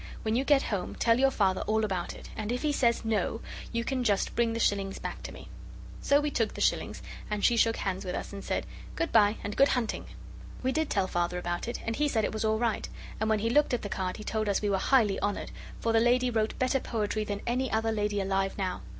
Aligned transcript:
When 0.23 0.35
you 0.35 0.43
get 0.43 0.63
home 0.63 0.95
tell 0.95 1.19
your 1.19 1.29
Father 1.29 1.61
all 1.67 1.85
about 1.85 2.15
it, 2.15 2.31
and 2.35 2.51
if 2.51 2.63
he 2.63 2.71
says 2.71 3.05
No, 3.05 3.39
you 3.71 3.83
can 3.83 4.03
just 4.03 4.35
bring 4.35 4.53
the 4.53 4.59
shillings 4.59 4.97
back 4.97 5.21
to 5.21 5.31
me.' 5.31 5.47
So 6.01 6.19
we 6.19 6.31
took 6.31 6.55
the 6.55 6.59
shillings, 6.59 7.03
and 7.29 7.45
she 7.45 7.55
shook 7.55 7.75
hands 7.77 8.03
with 8.03 8.15
us 8.15 8.33
and 8.33 8.43
said, 8.43 8.65
'Good 8.95 9.11
bye, 9.11 9.35
and 9.43 9.55
good 9.55 9.67
hunting!' 9.67 10.07
We 10.63 10.71
did 10.71 10.89
tell 10.89 11.05
Father 11.05 11.37
about 11.37 11.67
it, 11.67 11.81
and 11.85 11.97
he 11.97 12.07
said 12.07 12.25
it 12.25 12.33
was 12.33 12.43
all 12.43 12.57
right, 12.57 12.89
and 13.19 13.29
when 13.29 13.37
he 13.45 13.49
looked 13.51 13.75
at 13.75 13.83
the 13.83 13.89
card 13.89 14.17
he 14.17 14.23
told 14.23 14.49
us 14.49 14.59
we 14.59 14.71
were 14.71 14.79
highly 14.79 15.19
honoured, 15.21 15.51
for 15.79 15.93
the 15.93 15.99
lady 15.99 16.31
wrote 16.31 16.57
better 16.57 16.79
poetry 16.79 17.23
than 17.23 17.41
any 17.45 17.71
other 17.71 17.91
lady 17.91 18.19
alive 18.19 18.57
now. 18.57 18.81